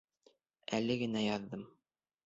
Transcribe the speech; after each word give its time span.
Әле 0.79 0.97
генә 1.03 1.25
яҙҙым. 1.27 1.67